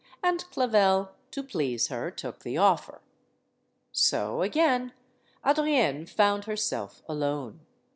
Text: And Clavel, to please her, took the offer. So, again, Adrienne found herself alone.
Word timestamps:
And 0.23 0.43
Clavel, 0.49 1.11
to 1.29 1.43
please 1.43 1.89
her, 1.89 2.09
took 2.09 2.39
the 2.39 2.57
offer. 2.57 3.01
So, 3.91 4.41
again, 4.41 4.93
Adrienne 5.45 6.07
found 6.07 6.45
herself 6.45 7.03
alone. 7.07 7.59